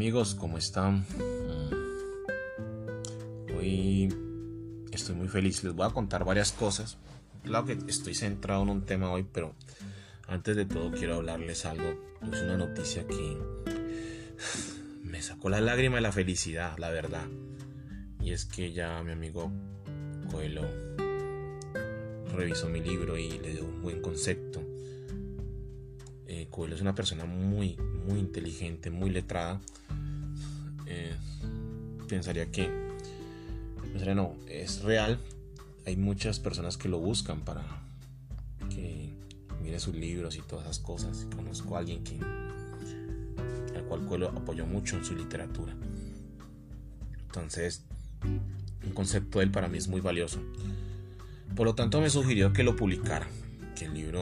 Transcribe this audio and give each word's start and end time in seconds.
amigos, 0.00 0.34
¿cómo 0.34 0.56
están? 0.56 1.04
Mm. 1.18 1.74
Hoy 3.54 4.08
estoy 4.92 5.14
muy 5.14 5.28
feliz, 5.28 5.62
les 5.62 5.74
voy 5.74 5.86
a 5.86 5.90
contar 5.90 6.24
varias 6.24 6.52
cosas. 6.52 6.96
Claro 7.42 7.66
que 7.66 7.76
estoy 7.86 8.14
centrado 8.14 8.62
en 8.62 8.70
un 8.70 8.86
tema 8.86 9.12
hoy, 9.12 9.26
pero 9.30 9.54
antes 10.26 10.56
de 10.56 10.64
todo 10.64 10.90
quiero 10.90 11.16
hablarles 11.16 11.66
algo. 11.66 12.00
Es 12.32 12.40
una 12.40 12.56
noticia 12.56 13.06
que 13.06 13.36
me 15.04 15.20
sacó 15.20 15.50
la 15.50 15.60
lágrima 15.60 15.96
de 15.96 16.00
la 16.00 16.12
felicidad, 16.12 16.78
la 16.78 16.88
verdad. 16.88 17.26
Y 18.22 18.32
es 18.32 18.46
que 18.46 18.72
ya 18.72 19.02
mi 19.02 19.12
amigo 19.12 19.52
Coelho 20.30 20.66
revisó 22.34 22.70
mi 22.70 22.80
libro 22.80 23.18
y 23.18 23.38
le 23.38 23.52
dio 23.52 23.66
un 23.66 23.82
buen 23.82 24.00
concepto. 24.00 24.62
Eh, 26.26 26.46
Coelho 26.48 26.74
es 26.74 26.80
una 26.80 26.94
persona 26.94 27.26
muy, 27.26 27.76
muy 27.76 28.18
inteligente, 28.18 28.88
muy 28.88 29.10
letrada. 29.10 29.60
Pensaría 32.08 32.50
que, 32.50 32.68
pensaría 33.92 34.14
no, 34.14 34.34
es 34.48 34.82
real. 34.82 35.20
Hay 35.86 35.96
muchas 35.96 36.40
personas 36.40 36.76
que 36.76 36.88
lo 36.88 36.98
buscan 36.98 37.42
para 37.42 37.62
que 38.68 39.10
mire 39.62 39.78
sus 39.78 39.94
libros 39.94 40.36
y 40.36 40.40
todas 40.40 40.64
esas 40.64 40.80
cosas. 40.80 41.26
Conozco 41.36 41.76
a 41.76 41.78
alguien 41.78 42.02
que, 42.02 42.18
al 43.76 43.84
cual 43.84 44.06
Coelho 44.06 44.28
apoyó 44.30 44.66
mucho 44.66 44.96
en 44.96 45.04
su 45.04 45.14
literatura. 45.14 45.72
Entonces, 47.26 47.84
un 48.24 48.92
concepto 48.92 49.38
de 49.38 49.44
él 49.44 49.50
para 49.50 49.68
mí 49.68 49.78
es 49.78 49.86
muy 49.86 50.00
valioso. 50.00 50.40
Por 51.54 51.66
lo 51.66 51.74
tanto, 51.74 52.00
me 52.00 52.10
sugirió 52.10 52.52
que 52.52 52.64
lo 52.64 52.74
publicara, 52.74 53.28
que 53.76 53.84
el 53.84 53.94
libro 53.94 54.20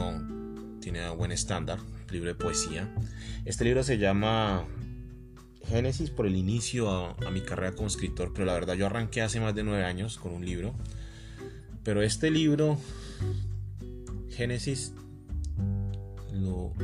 tiene 0.80 1.10
un 1.10 1.16
buen 1.16 1.32
estándar, 1.32 1.78
libro 2.10 2.28
de 2.28 2.34
poesía. 2.34 2.92
Este 3.44 3.64
libro 3.64 3.82
se 3.82 3.98
llama 3.98 4.66
Génesis 5.68 6.10
por 6.10 6.26
el 6.26 6.36
inicio 6.36 6.90
a, 6.90 7.16
a, 7.26 7.30
mi 7.30 7.42
carrera 7.42 7.72
como 7.72 7.88
escritor, 7.88 8.32
pero 8.32 8.46
la 8.46 8.54
verdad 8.54 8.74
yo 8.74 8.86
arranqué 8.86 9.22
hace 9.22 9.40
más 9.40 9.54
de 9.54 9.62
nueve 9.62 9.84
años 9.84 10.18
con 10.18 10.32
un 10.32 10.44
libro. 10.44 10.74
Pero 11.84 12.02
este 12.02 12.30
libro, 12.30 12.78
Génesis, 14.30 14.92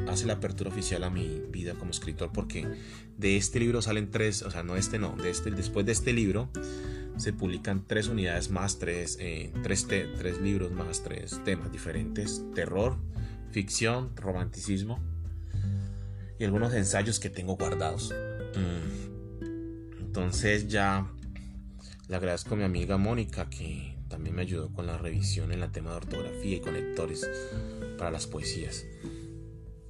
hace 0.08 0.26
la 0.26 0.34
apertura 0.34 0.70
oficial 0.70 1.04
a 1.04 1.10
mi 1.10 1.42
vida 1.50 1.74
como 1.74 1.90
escritor, 1.90 2.30
porque 2.32 2.66
de 3.16 3.36
este 3.36 3.60
libro 3.60 3.82
salen 3.82 4.10
tres, 4.10 4.42
o 4.42 4.50
sea, 4.50 4.62
no 4.62 4.76
este 4.76 4.98
no, 4.98 5.16
de 5.16 5.30
este, 5.30 5.50
después 5.50 5.86
de 5.86 5.92
este 5.92 6.12
libro 6.12 6.48
se 7.16 7.32
publican 7.32 7.86
tres 7.86 8.08
unidades 8.08 8.50
más, 8.50 8.78
tres, 8.78 9.18
eh, 9.20 9.52
tres, 9.62 9.86
tres 9.86 10.40
libros 10.40 10.72
más, 10.72 11.02
tres 11.02 11.40
temas 11.44 11.70
diferentes, 11.70 12.42
terror, 12.54 12.96
ficción, 13.52 14.16
romanticismo 14.16 15.00
y 16.38 16.44
algunos 16.44 16.74
ensayos 16.74 17.20
que 17.20 17.30
tengo 17.30 17.56
guardados. 17.56 18.12
Mm. 18.56 20.00
Entonces 20.00 20.68
ya 20.68 21.10
le 22.08 22.16
agradezco 22.16 22.54
a 22.54 22.56
mi 22.56 22.64
amiga 22.64 22.98
Mónica 22.98 23.48
que 23.50 23.96
también 24.08 24.36
me 24.36 24.42
ayudó 24.42 24.72
con 24.72 24.86
la 24.86 24.98
revisión 24.98 25.52
en 25.52 25.62
el 25.62 25.72
tema 25.72 25.90
de 25.90 25.96
ortografía 25.96 26.56
y 26.56 26.60
conectores 26.60 27.28
para 27.98 28.10
las 28.10 28.26
poesías. 28.26 28.84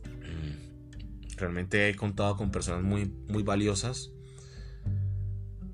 Mm. 0.05 1.37
Realmente 1.37 1.89
he 1.89 1.95
contado 1.95 2.37
con 2.37 2.51
personas 2.51 2.83
muy, 2.83 3.07
muy 3.29 3.42
valiosas 3.42 4.11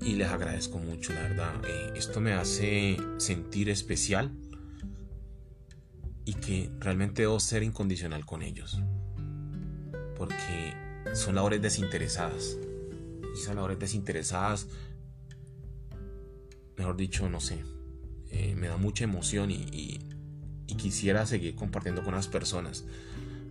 y 0.01 0.15
les 0.15 0.29
agradezco 0.29 0.79
mucho, 0.79 1.13
la 1.13 1.21
verdad. 1.21 1.53
Eh, 1.67 1.93
esto 1.95 2.19
me 2.19 2.33
hace 2.33 2.97
sentir 3.17 3.69
especial 3.69 4.35
y 6.25 6.33
que 6.33 6.71
realmente 6.79 7.21
debo 7.21 7.39
ser 7.39 7.63
incondicional 7.63 8.25
con 8.25 8.41
ellos. 8.41 8.81
Porque 10.17 10.73
son 11.13 11.35
labores 11.35 11.61
desinteresadas. 11.61 12.57
Y 13.35 13.53
labores 13.53 13.79
desinteresadas, 13.79 14.67
mejor 16.77 16.97
dicho, 16.97 17.29
no 17.29 17.39
sé, 17.39 17.63
eh, 18.31 18.55
me 18.55 18.67
da 18.67 18.77
mucha 18.77 19.03
emoción 19.03 19.51
y, 19.51 19.99
quisiera 20.77 21.27
seguir 21.27 21.53
compartiendo 21.55 22.01
con 22.01 22.15
las 22.15 22.27
personas. 22.27 22.85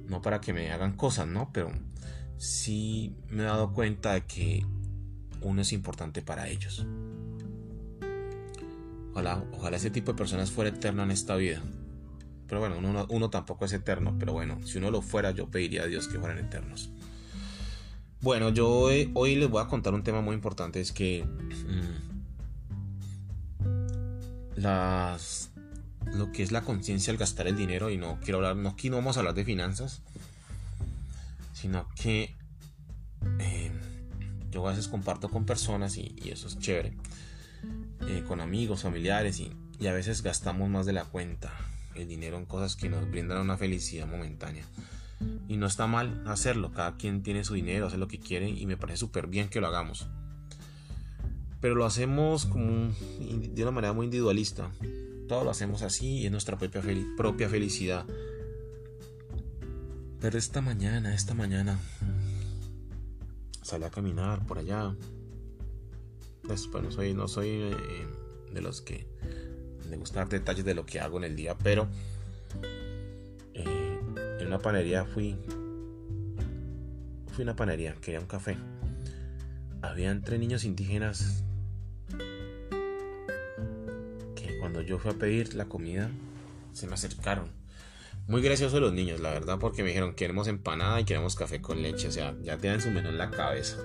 No 0.09 0.21
para 0.21 0.41
que 0.41 0.53
me 0.53 0.73
hagan 0.73 0.97
cosas, 0.97 1.29
¿no? 1.29 1.53
Pero 1.53 1.71
sí 2.39 3.15
me 3.29 3.43
he 3.43 3.47
dado 3.47 3.73
cuenta 3.73 4.15
de 4.15 4.23
que 4.23 4.67
uno 5.41 5.63
es 5.63 5.73
importante 5.73 6.23
para 6.23 6.49
ellos. 6.49 6.85
Ojalá, 9.13 9.45
ojalá 9.53 9.77
ese 9.77 9.91
tipo 9.91 10.13
de 10.13 10.19
personas 10.19 10.51
fuera 10.51 10.71
eterno 10.71 11.05
en 11.05 11.13
esta 11.13 11.37
vida. 11.37 11.63
Pero 12.49 12.59
bueno, 12.59 13.07
uno, 13.11 13.31
tampoco 13.31 13.65
es 13.65 13.73
eterno. 13.73 14.17
Pero 14.19 14.33
bueno, 14.33 14.59
si 14.67 14.79
uno 14.79 14.91
lo 14.91 15.03
fuera, 15.03 15.31
yo 15.31 15.49
pediría 15.51 15.83
a 15.83 15.87
Dios 15.87 16.09
que 16.09 16.19
fueran 16.19 16.39
eternos. 16.39 16.91
Bueno, 18.23 18.51
yo 18.51 18.69
hoy, 18.69 19.35
les 19.35 19.49
voy 19.49 19.63
a 19.63 19.67
contar 19.67 19.95
un 19.95 20.03
tema 20.03 20.21
muy 20.21 20.35
importante. 20.35 20.79
Es 20.81 20.93
que 20.93 21.25
mmm, 21.25 22.11
las, 24.57 25.51
lo 26.05 26.31
que 26.31 26.43
es 26.43 26.53
la 26.53 26.61
conciencia 26.61 27.13
al 27.13 27.17
gastar 27.17 27.47
el 27.47 27.57
dinero. 27.57 27.89
Y 27.89 27.97
no 27.97 28.21
quiero 28.21 28.39
hablar, 28.39 28.57
no, 28.57 28.69
aquí 28.71 28.91
no 28.91 28.97
vamos 28.97 29.17
a 29.17 29.21
hablar 29.21 29.35
de 29.35 29.45
finanzas. 29.45 30.03
Sino 31.55 31.89
que 31.95 32.35
eh, 33.39 33.73
yo 34.51 34.67
a 34.67 34.71
veces 34.71 34.89
comparto 34.89 35.31
con 35.31 35.47
personas 35.47 35.97
y, 35.97 36.15
y 36.23 36.31
eso 36.31 36.47
es 36.47 36.59
chévere. 36.59 36.99
Eh, 38.07 38.23
con 38.29 38.43
amigos, 38.43 38.83
familiares 38.83 39.41
y, 39.41 39.51
y, 39.79 39.87
a 39.87 39.93
veces 39.93 40.23
gastamos 40.23 40.69
más 40.69 40.87
de 40.87 40.93
la 40.95 41.05
cuenta 41.05 41.53
el 41.95 42.09
dinero 42.09 42.39
en 42.39 42.47
cosas 42.47 42.77
que 42.77 42.89
nos 42.89 43.11
brindan 43.11 43.39
una 43.39 43.57
felicidad 43.57 44.07
momentánea. 44.07 44.65
Y 45.49 45.57
no 45.57 45.67
está 45.67 45.87
mal 45.87 46.23
hacerlo, 46.27 46.73
cada 46.73 46.97
quien 46.97 47.23
tiene 47.23 47.45
su 47.45 47.55
dinero, 47.55 47.87
hace 47.87 47.99
lo 47.99 48.09
que 48.09 48.19
quiere 48.19 48.49
y 48.49 48.67
me 48.67 48.77
parece 48.77 48.99
súper 48.99 49.27
bien 49.27 49.49
que 49.49 49.61
lo 49.61 49.67
hagamos. 49.67 50.07
Pero 51.61 51.75
lo 51.75 51.85
hacemos 51.85 52.47
como 52.47 52.93
de 53.21 53.63
una 53.63 53.71
manera 53.71 53.93
muy 53.93 54.07
individualista. 54.07 54.71
Todo 55.29 55.45
lo 55.45 55.51
hacemos 55.51 55.83
así 55.83 56.19
y 56.19 56.27
es 56.27 56.33
nuestra 56.33 56.59
propia, 56.59 56.83
propia 57.17 57.49
felicidad. 57.49 58.07
Pero 60.21 60.39
esta 60.39 60.61
mañana, 60.61 61.15
esta 61.15 61.35
mañana, 61.35 61.79
salí 63.63 63.85
a 63.85 63.91
caminar 63.91 64.45
por 64.47 64.59
allá. 64.59 64.95
Pues, 66.43 66.69
bueno, 66.71 66.91
soy, 66.91 67.15
no 67.15 67.29
soy 67.29 67.49
eh, 67.49 68.07
de 68.53 68.61
los 68.61 68.81
que 68.81 69.07
le 69.89 69.97
gusta 69.97 70.21
dar 70.21 70.29
detalles 70.29 70.65
de 70.65 70.75
lo 70.75 70.87
que 70.87 71.01
hago 71.01 71.19
en 71.19 71.25
el 71.25 71.37
día, 71.37 71.57
pero 71.59 71.89
una 74.50 74.59
panadería 74.59 75.05
fui. 75.05 75.37
Fui 77.28 77.43
a 77.43 77.44
una 77.44 77.55
panadería, 77.55 77.94
quería 78.00 78.19
un 78.19 78.27
café. 78.27 78.56
Habían 79.81 80.22
tres 80.22 80.41
niños 80.41 80.65
indígenas 80.65 81.44
que 84.34 84.59
cuando 84.59 84.83
yo 84.83 84.99
fui 84.99 85.12
a 85.12 85.15
pedir 85.15 85.55
la 85.55 85.66
comida 85.66 86.10
se 86.72 86.89
me 86.89 86.94
acercaron 86.94 87.53
muy 88.27 88.43
gracioso 88.43 88.81
los 88.81 88.93
niños, 88.93 89.21
la 89.21 89.31
verdad, 89.31 89.59
porque 89.60 89.83
me 89.83 89.91
dijeron 89.91 90.15
queremos 90.15 90.49
empanada 90.49 91.00
y 91.00 91.05
queremos 91.05 91.37
café 91.37 91.60
con 91.60 91.81
leche. 91.81 92.09
O 92.09 92.12
sea, 92.12 92.34
ya 92.43 92.59
tienen 92.59 92.81
su 92.81 92.91
menú 92.91 93.09
en 93.09 93.19
la 93.19 93.31
cabeza. 93.31 93.77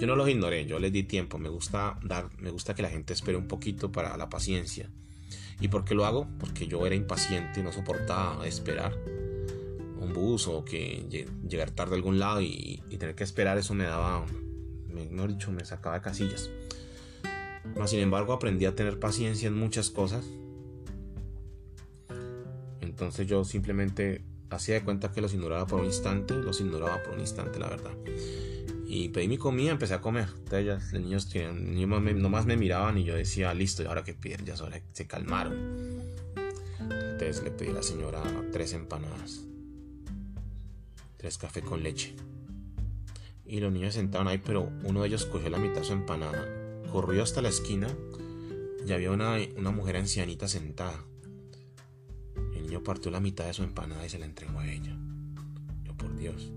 Yo 0.00 0.06
no 0.06 0.16
los 0.16 0.30
ignoré, 0.30 0.64
yo 0.64 0.78
les 0.78 0.92
di 0.92 1.02
tiempo. 1.02 1.38
Me 1.38 1.50
gusta 1.50 1.98
dar, 2.02 2.30
me 2.38 2.50
gusta 2.50 2.74
que 2.74 2.80
la 2.80 2.88
gente 2.88 3.12
espere 3.12 3.36
un 3.36 3.48
poquito 3.48 3.92
para 3.92 4.16
la 4.16 4.30
paciencia. 4.30 4.88
¿Y 5.60 5.68
por 5.68 5.84
qué 5.84 5.94
lo 5.94 6.06
hago? 6.06 6.26
Porque 6.38 6.66
yo 6.66 6.86
era 6.86 6.94
impaciente 6.94 7.60
y 7.60 7.62
no 7.62 7.72
soportaba 7.72 8.46
esperar 8.46 9.17
un 10.00 10.12
bus 10.12 10.48
o 10.48 10.64
que 10.64 11.28
llegar 11.48 11.70
tarde 11.70 11.92
a 11.92 11.96
algún 11.96 12.18
lado 12.18 12.40
y, 12.40 12.82
y 12.90 12.96
tener 12.98 13.14
que 13.14 13.24
esperar 13.24 13.58
eso 13.58 13.74
me 13.74 13.84
daba, 13.84 14.24
mejor 14.88 15.30
dicho, 15.30 15.50
me 15.52 15.64
sacaba 15.64 15.96
de 15.96 16.02
casillas. 16.02 16.50
Mas, 17.76 17.90
sin 17.90 18.00
embargo, 18.00 18.32
aprendí 18.32 18.64
a 18.64 18.74
tener 18.74 18.98
paciencia 18.98 19.48
en 19.48 19.54
muchas 19.54 19.90
cosas 19.90 20.24
entonces 22.98 23.28
yo 23.28 23.44
simplemente 23.44 24.24
hacía 24.50 24.74
de 24.74 24.82
cuenta 24.82 25.12
que 25.12 25.20
los 25.20 25.32
ignoraba 25.32 25.68
por 25.68 25.78
un 25.78 25.86
instante, 25.86 26.34
los 26.34 26.60
ignoraba 26.60 27.00
por 27.04 27.14
un 27.14 27.20
instante, 27.20 27.60
la 27.60 27.68
verdad. 27.68 27.92
Y 28.88 29.10
pedí 29.10 29.28
mi 29.28 29.38
comida, 29.38 29.70
empecé 29.70 29.94
a 29.94 30.00
comer. 30.00 30.26
Entonces 30.36 30.92
los 30.92 31.00
niños, 31.00 31.32
niños 31.32 32.16
nomás 32.16 32.44
me 32.46 32.56
miraban 32.56 32.98
y 32.98 33.04
yo 33.04 33.14
decía, 33.14 33.54
listo, 33.54 33.84
y 33.84 33.86
ahora 33.86 34.02
que 34.02 34.14
piden, 34.14 34.44
ya 34.44 34.56
se 34.92 35.06
calmaron. 35.06 36.00
Entonces 36.90 37.44
le 37.44 37.52
pedí 37.52 37.70
a 37.70 37.74
la 37.74 37.82
señora 37.84 38.20
tres 38.50 38.72
empanadas, 38.72 39.44
tres 41.18 41.36
café 41.36 41.60
con 41.60 41.82
leche. 41.82 42.16
Y 43.44 43.60
los 43.60 43.70
niños 43.70 43.92
sentaban 43.92 44.28
ahí, 44.28 44.38
pero 44.38 44.72
uno 44.84 45.02
de 45.02 45.08
ellos 45.08 45.26
cogió 45.26 45.50
la 45.50 45.58
mitad 45.58 45.80
de 45.80 45.84
su 45.84 45.92
empanada, 45.92 46.46
corrió 46.90 47.22
hasta 47.22 47.42
la 47.42 47.50
esquina 47.50 47.88
y 48.86 48.92
había 48.92 49.10
una, 49.10 49.36
una 49.58 49.70
mujer 49.70 49.96
ancianita 49.96 50.48
sentada 50.48 51.04
niño 52.68 52.82
partió 52.82 53.10
la 53.10 53.20
mitad 53.20 53.46
de 53.46 53.54
su 53.54 53.62
empanada 53.62 54.04
y 54.04 54.10
se 54.10 54.18
la 54.18 54.26
entregó 54.26 54.60
a 54.60 54.70
ella. 54.70 54.94
Yo 55.84 55.96
por 55.96 56.14
Dios. 56.16 56.52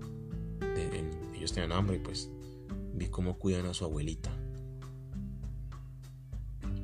Ellos 1.34 1.52
tenían 1.52 1.72
hambre 1.72 1.96
y 1.96 1.98
pues 1.98 2.30
vi 2.94 3.08
cómo 3.08 3.38
cuidan 3.38 3.66
a 3.66 3.74
su 3.74 3.84
abuelita. 3.84 4.30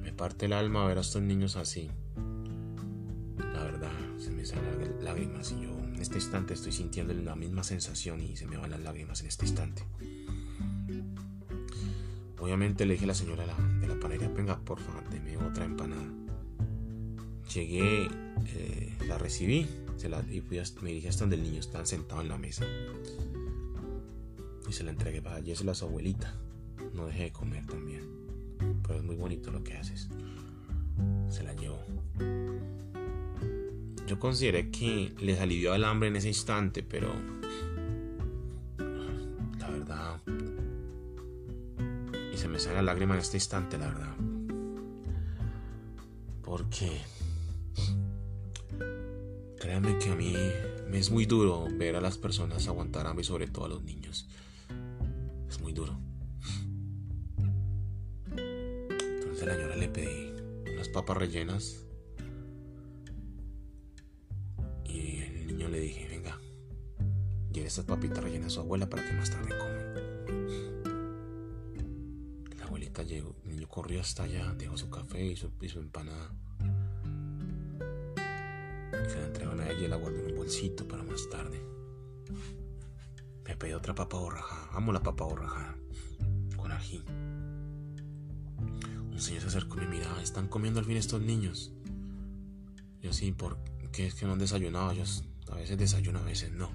Me 0.01 0.13
parte 0.13 0.47
el 0.47 0.53
alma 0.55 0.87
ver 0.87 0.99
a 0.99 1.03
estos 1.03 1.23
niños 1.23 1.57
así. 1.57 1.91
La 3.37 3.65
verdad, 3.65 3.93
se 4.17 4.31
me 4.31 4.45
salen 4.45 5.05
lágrimas 5.05 5.53
y 5.53 5.63
yo 5.63 5.71
en 5.99 6.03
este 6.03 6.15
instante 6.15 6.55
estoy 6.55 6.71
sintiendo 6.71 7.13
la 7.13 7.35
misma 7.35 7.65
sensación 7.65 8.21
y 8.21 8.37
se 8.37 8.47
me 8.47 8.57
van 8.57 8.71
las 8.71 8.79
lágrimas 8.79 9.21
en 9.21 9.27
este 9.27 9.47
instante. 9.47 9.83
Obviamente 12.39 12.87
le 12.87 12.93
dije 12.93 13.05
a 13.05 13.09
la 13.09 13.15
señora 13.15 13.43
de 13.43 13.49
la, 13.49 13.81
de 13.81 13.89
la 13.89 13.99
panadería, 13.99 14.29
venga, 14.29 14.61
por 14.61 14.79
favor, 14.79 15.03
deme 15.11 15.37
otra 15.39 15.65
empanada. 15.65 16.07
Llegué, 17.53 18.09
eh, 18.47 18.97
la 19.09 19.19
recibí 19.19 19.67
se 19.97 20.09
la, 20.09 20.21
y 20.31 20.41
fui 20.41 20.61
me 20.83 20.91
dirigí 20.91 21.09
hasta 21.09 21.23
donde 21.23 21.35
el 21.35 21.43
niño 21.43 21.59
estaba 21.59 21.85
sentado 21.85 22.21
en 22.23 22.29
la 22.29 22.39
mesa. 22.39 22.65
Y 24.69 24.73
se 24.73 24.85
la 24.85 24.91
entregué 24.91 25.21
para 25.21 25.39
a 25.39 25.75
su 25.75 25.85
abuelita. 25.85 26.33
No 26.95 27.07
dejé 27.07 27.25
de 27.25 27.33
comer 27.33 27.67
también. 27.67 28.05
Pero 28.85 29.01
es 29.01 29.05
muy 29.05 29.17
bonito 29.17 29.51
lo 29.51 29.65
que 29.65 29.77
haces. 29.77 30.09
Se 31.29 31.43
la 31.43 31.55
llevó. 31.55 31.81
Yo 34.09 34.19
consideré 34.19 34.71
que 34.71 35.13
les 35.21 35.39
alivió 35.39 35.75
el 35.75 35.85
hambre 35.85 36.09
en 36.09 36.17
ese 36.17 36.29
instante, 36.29 36.83
pero 36.83 37.13
la 39.59 39.69
verdad 39.69 40.23
y 42.33 42.37
se 42.39 42.49
me 42.49 42.59
sale 42.59 42.77
la 42.77 42.83
lágrima 42.83 43.13
en 43.13 43.21
este 43.21 43.37
instante, 43.37 43.77
la 43.77 43.89
verdad. 43.89 44.15
Porque 46.43 47.03
créanme 49.61 49.99
que 49.99 50.09
a 50.09 50.15
mí 50.15 50.35
me 50.89 50.99
es 50.99 51.11
muy 51.11 51.27
duro 51.27 51.67
ver 51.71 51.95
a 51.95 52.01
las 52.01 52.17
personas 52.17 52.67
aguantar 52.67 53.07
hambre, 53.07 53.25
sobre 53.25 53.47
todo 53.49 53.67
a 53.67 53.69
los 53.69 53.83
niños. 53.83 54.27
Es 55.51 55.61
muy 55.61 55.75
duro. 55.75 56.01
Entonces 58.31 59.43
a 59.43 59.47
la 59.47 59.55
señora 59.55 59.77
le 59.77 59.89
pedí 59.91 60.33
unas 60.73 60.89
papas 60.89 61.19
rellenas 61.19 61.88
le 65.67 65.81
dije, 65.81 66.07
venga, 66.09 66.39
lleve 67.53 67.67
estas 67.67 67.85
papitas 67.85 68.23
rellenas 68.23 68.47
a 68.47 68.51
su 68.51 68.61
abuela 68.61 68.89
para 68.89 69.05
que 69.05 69.13
más 69.15 69.31
tarde 69.31 69.59
come. 69.59 69.89
La 72.57 72.65
abuelita 72.67 73.03
llegó, 73.03 73.35
el 73.45 73.51
niño 73.51 73.69
corrió 73.69 74.01
hasta 74.01 74.23
allá, 74.23 74.55
dejó 74.55 74.77
su 74.77 74.89
café 74.89 75.25
y 75.27 75.37
su, 75.37 75.51
empanada. 75.81 76.33
Se 79.09 79.19
la 79.19 79.27
entregaron 79.27 79.61
a 79.61 79.71
ella 79.71 79.87
y 79.87 79.89
la 79.89 79.97
guardó 79.97 80.21
en 80.21 80.27
un 80.27 80.37
bolsito 80.37 80.87
para 80.87 81.03
más 81.03 81.29
tarde. 81.29 81.61
Me 83.45 83.57
pedí 83.57 83.73
otra 83.73 83.95
papa 83.95 84.19
borrajada. 84.19 84.69
Amo 84.73 84.93
la 84.93 85.03
papa 85.03 85.25
borrajada. 85.25 85.77
Con 86.57 86.71
ají. 86.71 87.03
Un 89.11 89.19
señor 89.19 89.41
se 89.43 89.49
acercó 89.49 89.79
y 89.79 89.81
me 89.81 89.89
miraba. 89.89 90.23
¿Están 90.23 90.47
comiendo 90.49 90.79
al 90.81 90.87
fin 90.87 90.97
estos 90.97 91.23
niños? 91.23 91.73
Yo 93.01 93.13
sí, 93.13 93.33
porque 93.33 94.07
es 94.07 94.15
que 94.15 94.27
no 94.27 94.33
han 94.33 94.39
desayunado. 94.39 94.91
Ellos 94.91 95.25
a 95.53 95.57
veces 95.57 95.79
desayuno, 95.79 96.19
a 96.19 96.23
veces 96.23 96.53
no. 96.53 96.71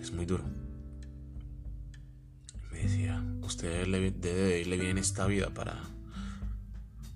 Es 0.00 0.12
muy 0.12 0.26
duro. 0.26 0.44
Me 2.70 2.78
decía, 2.78 3.22
usted 3.42 3.86
debe 3.86 4.60
irle 4.60 4.76
bien 4.76 4.98
esta 4.98 5.26
vida 5.26 5.50
para, 5.50 5.80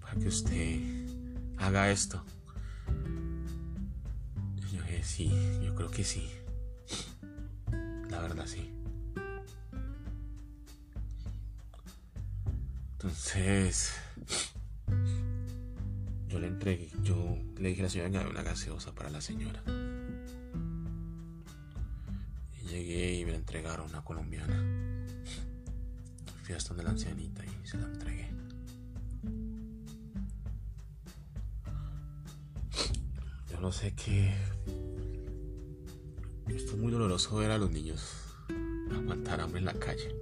para 0.01 0.15
que 0.15 0.29
usted 0.29 0.81
haga 1.59 1.91
esto. 1.91 2.25
yo 4.71 4.83
dije, 4.83 5.03
sí, 5.03 5.31
yo 5.65 5.75
creo 5.75 5.91
que 5.91 6.05
sí. 6.05 6.31
La 8.11 8.21
verdad, 8.21 8.47
sí. 8.47 8.71
Entonces, 12.93 13.93
yo 16.37 16.41
le 16.41 16.49
entregué, 16.49 16.91
yo 17.03 17.39
le 17.57 17.71
dije 17.71 17.81
a 17.81 17.85
la 17.85 17.89
señora 17.89 18.11
que 18.11 18.17
había 18.19 18.31
una 18.31 18.43
gaseosa 18.43 18.95
para 18.95 19.09
la 19.09 19.23
señora. 19.23 19.63
Llegué 22.69 23.15
y 23.15 23.25
me 23.25 23.31
la 23.31 23.39
entregaron 23.39 23.89
una 23.89 24.05
colombiana. 24.05 24.63
Fui 26.43 26.55
hasta 26.55 26.69
donde 26.69 26.85
la 26.85 26.91
ancianita 26.91 27.43
y 27.43 27.67
se 27.67 27.79
la 27.79 27.87
entregué. 27.87 28.29
Yo 33.51 33.61
no 33.63 33.73
sé 33.73 33.95
qué. 33.95 34.35
Esto 36.49 36.73
es 36.73 36.77
muy 36.77 36.93
doloroso 36.93 37.37
ver 37.37 37.51
a 37.51 37.57
los 37.57 37.71
niños 37.71 38.03
aguantar 38.95 39.41
hambre 39.41 39.61
en 39.61 39.65
la 39.65 39.75
calle. 39.75 40.15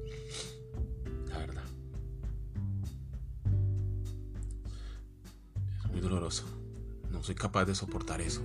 Soy 7.25 7.35
capaz 7.35 7.65
de 7.65 7.75
soportar 7.75 8.21
eso. 8.21 8.43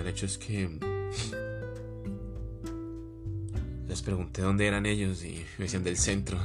El 0.00 0.06
hecho 0.06 0.24
es 0.24 0.38
que 0.38 0.78
les 3.86 4.00
pregunté 4.00 4.40
dónde 4.40 4.66
eran 4.66 4.86
ellos 4.86 5.22
y 5.24 5.44
me 5.58 5.64
decían 5.64 5.84
del 5.84 5.98
centro. 5.98 6.38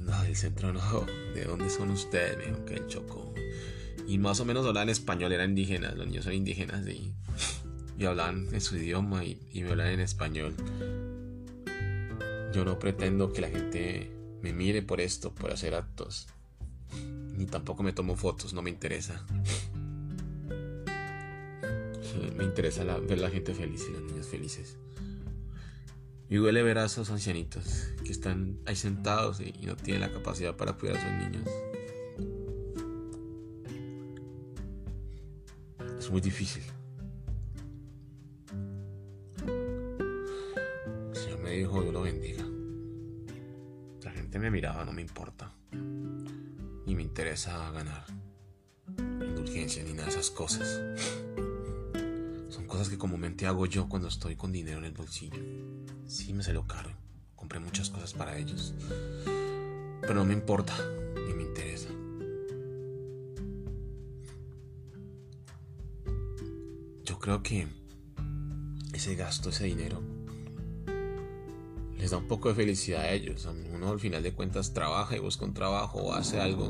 No, 0.00 0.22
del 0.24 0.36
centro 0.36 0.70
no. 0.74 1.06
¿De 1.34 1.44
dónde 1.44 1.70
son 1.70 1.90
ustedes? 1.90 2.36
Me 2.36 2.44
dijo 2.44 2.64
que 2.66 2.74
el 2.74 2.86
Chocó. 2.88 3.32
Y 4.06 4.18
más 4.18 4.38
o 4.40 4.44
menos 4.44 4.66
hablaban 4.66 4.90
español, 4.90 5.32
eran 5.32 5.50
indígenas. 5.50 5.96
Los 5.96 6.08
niños 6.08 6.24
son 6.24 6.34
indígenas 6.34 6.86
y, 6.86 7.14
y 7.98 8.04
hablaban 8.04 8.48
en 8.52 8.60
su 8.60 8.76
idioma 8.76 9.24
y, 9.24 9.40
y 9.50 9.62
me 9.62 9.70
hablan 9.70 9.88
en 9.92 10.00
español. 10.00 10.52
Yo 12.52 12.66
no 12.66 12.78
pretendo 12.78 13.32
que 13.32 13.40
la 13.40 13.48
gente 13.48 14.17
me 14.42 14.52
mire 14.52 14.82
por 14.82 15.00
esto, 15.00 15.34
por 15.34 15.52
hacer 15.52 15.74
actos. 15.74 16.28
Ni 17.36 17.46
tampoco 17.46 17.82
me 17.82 17.92
tomo 17.92 18.16
fotos, 18.16 18.52
no 18.52 18.62
me 18.62 18.70
interesa. 18.70 19.24
Me 22.36 22.44
interesa 22.44 22.84
ver 22.98 23.18
la 23.18 23.30
gente 23.30 23.52
feliz 23.52 23.84
y 23.88 23.92
los 23.92 24.02
niños 24.02 24.26
felices. 24.26 24.76
Y 26.28 26.36
duele 26.36 26.62
ver 26.62 26.78
a 26.78 26.84
esos 26.84 27.10
ancianitos 27.10 27.88
que 28.04 28.12
están 28.12 28.58
ahí 28.64 28.76
sentados 28.76 29.40
y 29.40 29.52
no 29.66 29.76
tienen 29.76 30.02
la 30.02 30.12
capacidad 30.12 30.56
para 30.56 30.72
cuidar 30.74 30.98
a 30.98 31.00
sus 31.00 31.10
niños. 31.12 31.48
Es 35.98 36.10
muy 36.10 36.20
difícil. 36.20 36.62
dijo, 41.58 41.82
Dios 41.82 41.92
lo 41.92 42.02
bendiga. 42.02 42.47
Gente 44.38 44.50
me 44.52 44.56
miraba, 44.56 44.84
no 44.84 44.92
me 44.92 45.02
importa. 45.02 45.52
Ni 45.72 46.94
me 46.94 47.02
interesa 47.02 47.72
ganar 47.72 48.06
indulgencia 48.96 49.82
ni 49.82 49.90
nada 49.94 50.04
de 50.04 50.10
esas 50.10 50.30
cosas. 50.30 50.80
Son 52.48 52.64
cosas 52.68 52.88
que 52.88 52.96
comúnmente 52.96 53.48
hago 53.48 53.66
yo 53.66 53.88
cuando 53.88 54.06
estoy 54.06 54.36
con 54.36 54.52
dinero 54.52 54.78
en 54.78 54.84
el 54.84 54.92
bolsillo. 54.92 55.40
Sí 56.06 56.32
me 56.34 56.44
salió 56.44 56.68
caro. 56.68 56.92
Compré 57.34 57.58
muchas 57.58 57.90
cosas 57.90 58.14
para 58.14 58.38
ellos. 58.38 58.76
Pero 60.02 60.14
no 60.14 60.24
me 60.24 60.34
importa, 60.34 60.72
ni 61.26 61.34
me 61.34 61.42
interesa. 61.42 61.88
Yo 67.02 67.18
creo 67.18 67.42
que 67.42 67.66
ese 68.92 69.16
gasto, 69.16 69.48
ese 69.48 69.64
dinero, 69.64 70.00
les 71.98 72.10
da 72.10 72.16
un 72.16 72.28
poco 72.28 72.48
de 72.48 72.54
felicidad 72.54 73.02
a 73.02 73.12
ellos. 73.12 73.46
Uno 73.74 73.90
al 73.90 73.98
final 73.98 74.22
de 74.22 74.32
cuentas 74.32 74.72
trabaja 74.72 75.16
y 75.16 75.18
busca 75.18 75.44
un 75.44 75.52
trabajo 75.52 75.98
o 75.98 76.14
hace 76.14 76.40
algo. 76.40 76.68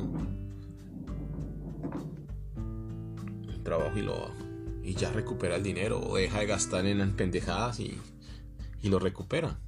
Un 2.57 3.61
trabajo 3.63 3.99
y 3.99 4.03
lo 4.03 4.49
y 4.83 4.95
ya 4.95 5.13
recupera 5.13 5.57
el 5.57 5.63
dinero 5.63 6.01
o 6.01 6.17
deja 6.17 6.41
de 6.41 6.47
gastar 6.47 6.87
en 6.87 7.15
pendejadas 7.15 7.79
y, 7.79 7.99
y 8.83 8.89
lo 8.89 8.99
recupera. 8.99 9.59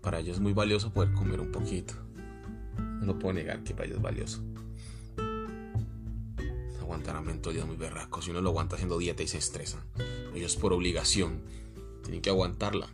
Para 0.00 0.18
ellos 0.18 0.36
es 0.36 0.42
muy 0.42 0.52
valioso 0.52 0.92
poder 0.92 1.12
comer 1.12 1.40
un 1.40 1.52
poquito. 1.52 1.94
No 3.02 3.16
puedo 3.20 3.34
negar 3.34 3.62
que 3.62 3.72
para 3.72 3.84
ellos 3.84 3.98
es 3.98 4.02
valioso. 4.02 4.42
Aguantar 6.80 7.16
a 7.16 7.22
todo 7.40 7.66
muy 7.66 7.76
berraco. 7.76 8.20
Si 8.20 8.32
uno 8.32 8.40
lo 8.40 8.50
aguanta 8.50 8.74
haciendo 8.74 8.98
dieta 8.98 9.22
y 9.22 9.28
se 9.28 9.38
estresa. 9.38 9.84
Ellos 10.34 10.56
por 10.56 10.72
obligación 10.72 11.42
tienen 12.06 12.22
que 12.22 12.30
aguantarla. 12.30 12.86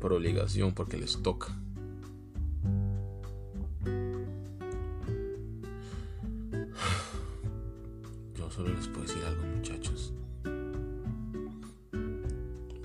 Por 0.00 0.12
obligación, 0.12 0.74
porque 0.74 0.96
les 0.96 1.22
toca. 1.22 1.56
Yo 8.36 8.50
solo 8.50 8.74
les 8.74 8.88
puedo 8.88 9.02
decir 9.06 9.22
algo, 9.24 9.44
muchachos. 9.44 10.12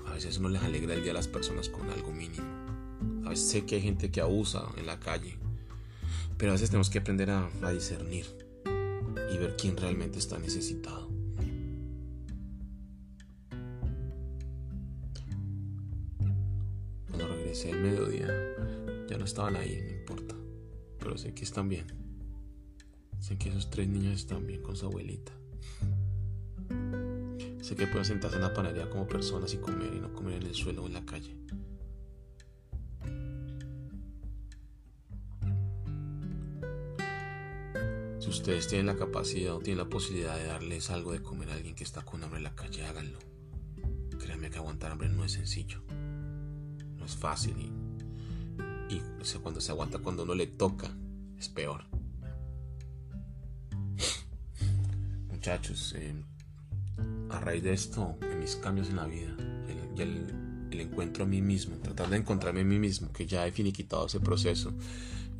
A 0.06 0.12
veces 0.12 0.38
uno 0.38 0.48
les 0.50 0.62
alegra 0.62 0.94
el 0.94 1.02
día 1.02 1.10
a 1.10 1.16
las 1.16 1.26
personas 1.26 1.68
con 1.68 1.90
algo 1.90 2.12
mínimo. 2.12 2.46
A 3.26 3.30
veces 3.30 3.48
sé 3.48 3.66
que 3.66 3.74
hay 3.74 3.82
gente 3.82 4.12
que 4.12 4.20
abusa 4.20 4.62
en 4.76 4.86
la 4.86 5.00
calle. 5.00 5.36
Pero 6.38 6.52
a 6.52 6.54
veces 6.54 6.70
tenemos 6.70 6.88
que 6.88 7.00
aprender 7.00 7.30
a, 7.30 7.50
a 7.62 7.72
discernir 7.72 8.26
y 9.34 9.38
ver 9.38 9.56
quién 9.56 9.76
realmente 9.76 10.20
está 10.20 10.38
necesitado. 10.38 10.99
El 17.50 17.80
mediodía. 17.80 18.28
Ya 19.08 19.18
no 19.18 19.24
estaban 19.24 19.56
ahí, 19.56 19.82
no 19.82 19.90
importa. 19.90 20.36
pero 20.98 21.16
sé 21.18 21.34
que 21.34 21.42
están 21.42 21.68
bien. 21.68 21.86
Sé 23.18 23.38
que 23.38 23.48
esos 23.48 23.70
tres 23.70 23.88
niños 23.88 24.14
están 24.14 24.46
bien 24.46 24.62
con 24.62 24.76
su 24.76 24.86
abuelita. 24.86 25.32
Sé 27.60 27.74
que 27.74 27.86
pueden 27.86 28.04
sentarse 28.04 28.36
en 28.36 28.42
la 28.42 28.54
panadería 28.54 28.88
como 28.88 29.06
personas 29.08 29.52
y 29.52 29.58
comer 29.58 29.92
y 29.94 30.00
no 30.00 30.12
comer 30.12 30.34
en 30.34 30.44
el 30.44 30.54
suelo 30.54 30.84
o 30.84 30.86
en 30.86 30.92
la 30.92 31.04
calle. 31.04 31.36
Si 38.20 38.28
ustedes 38.28 38.68
tienen 38.68 38.86
la 38.86 38.96
capacidad 38.96 39.56
o 39.56 39.58
tienen 39.58 39.78
la 39.78 39.90
posibilidad 39.90 40.36
de 40.36 40.44
darles 40.44 40.90
algo 40.90 41.12
de 41.12 41.22
comer 41.22 41.50
a 41.50 41.54
alguien 41.54 41.74
que 41.74 41.84
está 41.84 42.04
con 42.04 42.22
hambre 42.22 42.38
en 42.38 42.44
la 42.44 42.54
calle, 42.54 42.86
háganlo. 42.86 43.18
Créanme 44.20 44.50
que 44.50 44.58
aguantar 44.58 44.92
hambre 44.92 45.08
no 45.08 45.24
es 45.24 45.32
sencillo. 45.32 45.82
No 47.00 47.06
es 47.06 47.16
fácil 47.16 47.56
y, 47.58 49.00
cuando 49.42 49.60
se 49.60 49.72
aguanta 49.72 49.98
cuando 49.98 50.22
uno 50.24 50.34
le 50.34 50.46
toca 50.46 50.90
es 51.38 51.48
peor. 51.48 51.84
Muchachos, 55.28 55.94
eh, 55.96 56.14
a 57.30 57.40
raíz 57.40 57.62
de 57.62 57.72
esto, 57.72 58.18
en 58.20 58.40
mis 58.40 58.56
cambios 58.56 58.90
en 58.90 58.96
la 58.96 59.06
vida, 59.06 59.34
el, 59.96 60.68
el, 60.70 60.80
encuentro 60.80 61.24
a 61.24 61.26
mí 61.26 61.40
mismo, 61.40 61.76
tratar 61.76 62.10
de 62.10 62.18
encontrarme 62.18 62.60
a 62.60 62.64
mí 62.64 62.78
mismo, 62.78 63.12
que 63.12 63.26
ya 63.26 63.46
he 63.46 63.52
finiquitado 63.52 64.06
ese 64.06 64.20
proceso 64.20 64.74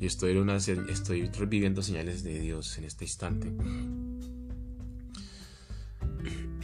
y 0.00 0.06
estoy, 0.06 0.36
una, 0.38 0.56
estoy 0.56 1.30
viviendo 1.46 1.82
señales 1.82 2.24
de 2.24 2.40
Dios 2.40 2.78
en 2.78 2.84
este 2.84 3.04
instante. 3.04 3.50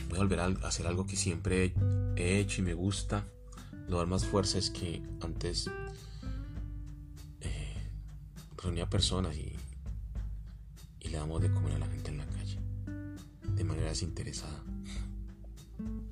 Voy 0.08 0.16
a 0.16 0.18
volver 0.18 0.40
a 0.40 0.46
hacer 0.46 0.86
algo 0.86 1.06
que 1.06 1.16
siempre 1.16 1.74
he 2.16 2.38
hecho 2.38 2.62
y 2.62 2.64
me 2.64 2.72
gusta. 2.72 3.26
Lo 3.88 3.98
dar 3.98 4.06
más 4.06 4.24
fuerza 4.24 4.58
es 4.58 4.70
que 4.70 5.00
antes 5.20 5.70
eh, 7.40 7.88
reunía 8.56 8.88
personas 8.90 9.36
y, 9.36 9.52
le 11.00 11.18
damos 11.18 11.40
de 11.40 11.52
comer 11.52 11.74
a 11.74 11.78
la 11.78 11.86
gente 11.86 12.10
en 12.10 12.18
la 12.18 12.26
calle 12.26 12.58
de 13.54 13.64
manera 13.64 13.88
desinteresada. 13.88 14.60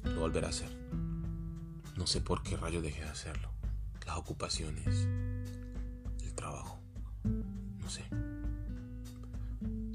Lo 0.04 0.20
volveré 0.20 0.46
a 0.46 0.50
hacer. 0.50 0.70
No 1.96 2.06
sé 2.06 2.20
por 2.20 2.44
qué 2.44 2.56
rayo 2.56 2.80
dejé 2.80 3.02
de 3.02 3.08
hacerlo. 3.08 3.50
Las 4.06 4.18
ocupaciones, 4.18 5.08
el 6.22 6.34
trabajo. 6.34 6.78
No 7.24 7.90
sé. 7.90 8.04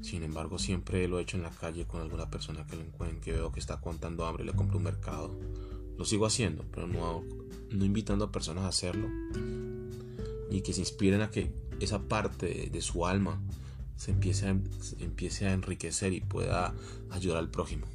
Sin 0.02 0.22
embargo, 0.22 0.58
siempre 0.58 1.08
lo 1.08 1.18
he 1.18 1.22
hecho 1.22 1.38
en 1.38 1.44
la 1.44 1.50
calle 1.50 1.86
con 1.86 2.02
alguna 2.02 2.28
persona 2.30 2.66
que 2.66 2.76
lo 2.76 2.82
encuentre, 2.82 3.20
que 3.20 3.32
veo 3.32 3.52
que 3.52 3.60
está 3.60 3.80
contando 3.80 4.26
hambre, 4.26 4.44
le 4.44 4.52
compro 4.52 4.76
un 4.76 4.84
mercado. 4.84 5.38
Lo 5.96 6.04
sigo 6.04 6.26
haciendo, 6.26 6.64
pero 6.72 6.86
no, 6.86 7.24
no 7.70 7.84
invitando 7.84 8.24
a 8.26 8.32
personas 8.32 8.64
a 8.64 8.68
hacerlo. 8.68 9.08
Y 10.50 10.62
que 10.62 10.72
se 10.72 10.80
inspiren 10.80 11.22
a 11.22 11.30
que 11.30 11.52
esa 11.80 12.08
parte 12.08 12.68
de, 12.70 12.82
su 12.82 13.06
alma 13.06 13.40
se 13.96 14.10
empiece, 14.10 14.48
a, 14.48 14.50
empiece 14.98 15.46
a 15.46 15.52
enriquecer 15.52 16.12
y 16.12 16.20
pueda 16.20 16.74
ayudar 17.10 17.38
al 17.38 17.50
prójimo. 17.50 17.86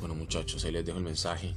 Bueno 0.00 0.14
muchachos, 0.14 0.64
ahí 0.64 0.72
les 0.72 0.84
dejo 0.84 0.98
el 0.98 1.04
mensaje. 1.04 1.54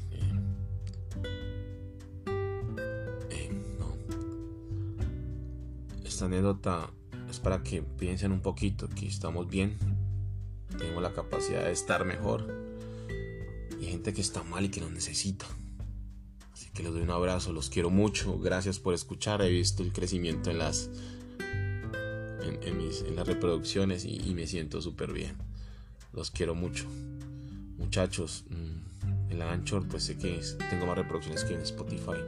anécdota 6.25 6.89
es 7.29 7.39
para 7.39 7.63
que 7.63 7.81
piensen 7.81 8.31
un 8.31 8.41
poquito 8.41 8.87
que 8.89 9.07
estamos 9.07 9.47
bien, 9.47 9.77
tenemos 10.77 11.01
la 11.01 11.13
capacidad 11.13 11.63
de 11.63 11.71
estar 11.71 12.05
mejor 12.05 12.60
gente 13.91 14.13
que 14.13 14.21
está 14.21 14.43
mal 14.43 14.65
y 14.65 14.69
que 14.69 14.81
nos 14.81 14.91
necesita. 14.91 15.45
Así 16.53 16.69
que 16.73 16.83
les 16.83 16.91
doy 16.93 17.01
un 17.01 17.11
abrazo, 17.11 17.53
los 17.53 17.69
quiero 17.69 17.89
mucho, 17.89 18.39
gracias 18.39 18.79
por 18.79 18.93
escuchar, 18.93 19.41
he 19.41 19.49
visto 19.49 19.83
el 19.83 19.91
crecimiento 19.91 20.49
en 20.49 20.57
las 20.57 20.89
en, 22.63 22.77
mis, 22.77 23.01
en 23.01 23.15
las 23.15 23.27
reproducciones 23.27 24.05
y, 24.05 24.17
y 24.17 24.33
me 24.33 24.47
siento 24.47 24.81
súper 24.81 25.13
bien. 25.13 25.35
Los 26.13 26.31
quiero 26.31 26.55
mucho. 26.55 26.85
Muchachos, 27.77 28.45
mm, 28.49 29.31
en 29.31 29.39
la 29.39 29.51
Anchor 29.51 29.87
pues 29.87 30.03
sé 30.03 30.17
que 30.17 30.41
tengo 30.69 30.85
más 30.85 30.97
reproducciones 30.97 31.43
que 31.43 31.53
en 31.53 31.61
Spotify 31.61 32.19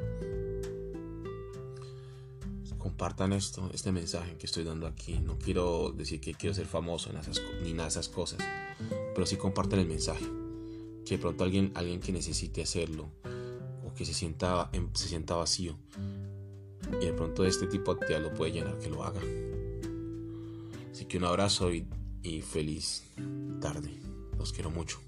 compartan 2.83 3.31
esto, 3.31 3.71
este 3.73 3.91
mensaje 3.93 4.35
que 4.35 4.45
estoy 4.45 4.65
dando 4.65 4.87
aquí. 4.87 5.17
No 5.19 5.39
quiero 5.39 5.93
decir 5.95 6.19
que 6.19 6.33
quiero 6.33 6.53
ser 6.53 6.65
famoso 6.65 7.09
ni 7.63 7.71
nada 7.71 7.83
de 7.83 7.89
esas 7.89 8.09
cosas, 8.09 8.39
pero 9.15 9.25
sí 9.25 9.37
compartan 9.37 9.79
el 9.79 9.87
mensaje. 9.87 10.25
Que 11.05 11.15
de 11.15 11.21
pronto 11.21 11.43
alguien, 11.43 11.71
alguien 11.75 11.99
que 11.99 12.11
necesite 12.11 12.61
hacerlo 12.61 13.09
o 13.85 13.93
que 13.93 14.05
se 14.05 14.13
sienta, 14.13 14.69
se 14.93 15.07
sienta 15.07 15.35
vacío 15.35 15.77
y 17.01 17.05
de 17.05 17.13
pronto 17.13 17.45
este 17.45 17.67
tipo 17.67 17.93
de 17.93 17.99
actividad 18.01 18.21
lo 18.21 18.33
puede 18.33 18.51
llenar, 18.51 18.77
que 18.77 18.89
lo 18.89 19.03
haga. 19.03 19.21
Así 20.91 21.05
que 21.05 21.17
un 21.17 21.25
abrazo 21.25 21.73
y, 21.73 21.87
y 22.21 22.41
feliz 22.41 23.03
tarde. 23.59 23.91
Los 24.37 24.51
quiero 24.53 24.69
mucho. 24.69 24.99